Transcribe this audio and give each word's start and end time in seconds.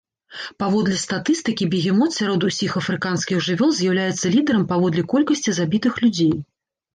Паводле 0.61 0.95
статыстыкі, 1.01 1.67
бегемот 1.73 2.11
сярод 2.19 2.45
усіх 2.47 2.71
афрыканскіх 2.81 3.37
жывёл 3.49 3.71
з'яўляецца 3.81 4.33
лідарам 4.37 4.65
паводле 4.73 5.03
колькасці 5.13 5.49
забітых 5.61 5.93
людзей. 6.07 6.35